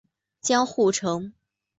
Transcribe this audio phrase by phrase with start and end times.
[0.41, 1.31] 江户城。